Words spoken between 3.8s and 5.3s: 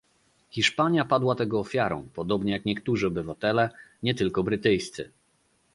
nie tylko brytyjscy